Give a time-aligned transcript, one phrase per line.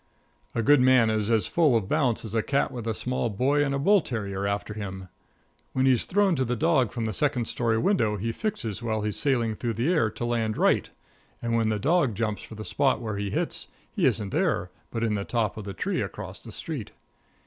[0.55, 3.63] A good man is as full of bounce as a cat with a small boy
[3.63, 5.09] and a bull terrier after him.
[5.73, 9.17] When he's thrown to the dog from the second story window, he fixes while he's
[9.19, 10.89] sailing through the air to land right,
[11.39, 15.03] and when the dog jumps for the spot where he hits, he isn't there, but
[15.03, 16.93] in the top of the tree across the street.